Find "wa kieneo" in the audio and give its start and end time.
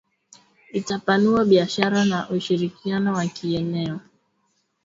3.13-3.99